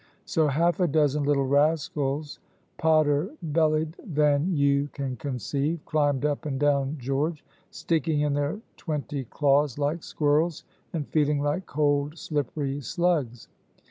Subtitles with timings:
[0.25, 2.39] So half a dozen little rascals,
[2.79, 9.25] potter bellied than you can conceive, climbed up and down George, sticking in their twenty
[9.25, 13.47] claws like squirrels, and feeling like cold, slippery slugs.